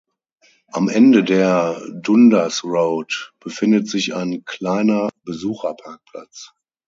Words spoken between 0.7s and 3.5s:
Am Ende der "Dundas Road"